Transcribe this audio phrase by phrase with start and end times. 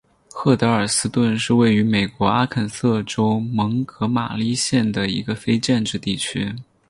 [0.33, 6.55] 赫德尔斯顿是位于美国阿肯色州蒙哥马利县的一个非建制地区。